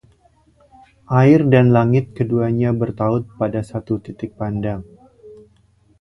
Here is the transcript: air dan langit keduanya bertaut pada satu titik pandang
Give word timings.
air 1.21 1.39
dan 1.53 1.67
langit 1.75 2.05
keduanya 2.17 2.69
bertaut 2.81 3.23
pada 3.39 3.61
satu 3.69 3.93
titik 4.05 4.31
pandang 4.39 4.81